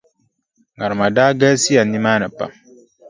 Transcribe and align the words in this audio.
Ŋarima 0.77 1.07
daa 1.15 1.31
galisiya 1.39 1.83
nimaani 1.83 2.27
pam. 2.37 2.51